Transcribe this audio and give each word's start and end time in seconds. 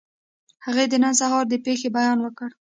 هغې 0.65 0.85
د 0.89 0.93
نن 1.03 1.13
سهار 1.21 1.43
د 1.49 1.53
پېښې 1.65 1.87
بیان 1.97 2.17
وکړ 2.21 2.49